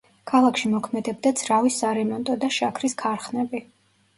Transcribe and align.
ქალაქში 0.29 0.69
მოქმედებდა 0.71 1.33
ძრავის 1.41 1.77
სარემონტო 1.83 2.39
და 2.45 2.51
შაქრის 2.57 2.99
ქარხნები. 3.03 3.63